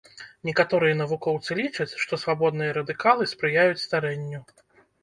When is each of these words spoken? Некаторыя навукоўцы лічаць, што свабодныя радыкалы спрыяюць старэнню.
Некаторыя 0.47 0.95
навукоўцы 1.01 1.57
лічаць, 1.61 1.89
што 2.07 2.13
свабодныя 2.25 2.71
радыкалы 2.81 3.33
спрыяюць 3.37 3.85
старэнню. 3.89 4.47